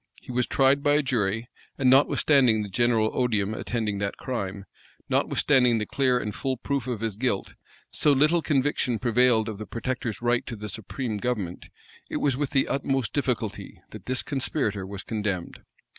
He 0.19 0.31
was 0.31 0.47
tried 0.47 0.81
by 0.81 0.93
a 0.95 1.03
jury; 1.03 1.47
and, 1.77 1.87
notwithstanding 1.87 2.63
the 2.63 2.69
general 2.69 3.11
odium 3.13 3.53
attending 3.53 3.99
that 3.99 4.17
crime, 4.17 4.65
notwithstanding 5.09 5.77
the 5.77 5.85
clear 5.85 6.17
and 6.17 6.33
full 6.33 6.57
proof 6.57 6.87
of 6.87 7.01
his 7.01 7.15
guilt, 7.15 7.53
so 7.91 8.11
little 8.11 8.41
conviction 8.41 8.97
prevailed 8.97 9.47
of 9.47 9.59
the 9.59 9.67
protector's 9.67 10.19
right 10.19 10.43
to 10.47 10.55
the 10.55 10.69
supreme 10.69 11.17
government, 11.17 11.69
it 12.09 12.17
was 12.17 12.35
with 12.35 12.49
the 12.49 12.67
utmost 12.67 13.13
difficulty[*] 13.13 13.77
that 13.91 14.07
this 14.07 14.23
conspirator 14.23 14.87
was 14.87 15.03
condemned. 15.03 15.61